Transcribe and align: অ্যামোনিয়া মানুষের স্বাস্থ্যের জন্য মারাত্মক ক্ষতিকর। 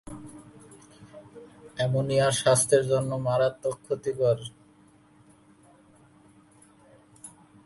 অ্যামোনিয়া 1.77 2.25
মানুষের 2.25 2.39
স্বাস্থ্যের 2.39 2.83
জন্য 2.87 3.11
মারাত্মক 3.27 3.75
ক্ষতিকর। 3.85 4.37